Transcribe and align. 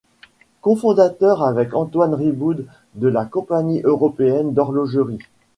Cofondateur 0.63 1.43
avec 1.43 1.75
Antoine 1.75 2.15
Riboud 2.15 2.65
de 2.95 3.07
la 3.07 3.23
Compagnie 3.23 3.81
européenne 3.83 4.51
d'horlogerie. 4.51 5.19